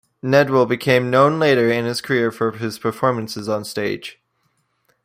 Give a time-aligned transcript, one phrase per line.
[0.23, 4.19] Nedwell became known later in his career for his performances on stage.